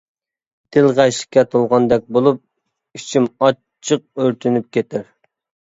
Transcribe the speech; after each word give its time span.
دىل 0.77 0.87
غەشلىككە 0.99 1.43
تولغاندەك 1.51 2.09
بولۇپ، 2.17 2.41
ئىچىم 3.01 3.31
ئاچچىق 3.37 4.05
ئۆرتىنىپ 4.19 4.71
كېتەر. 4.79 5.09